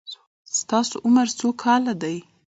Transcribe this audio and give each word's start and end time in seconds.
ستاسو 0.59 0.95
عمر 1.05 1.27
څو 1.39 1.47
کاله 1.63 1.93
دی؟ 2.01 2.17